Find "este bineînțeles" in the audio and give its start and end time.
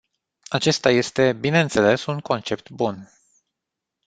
0.91-2.05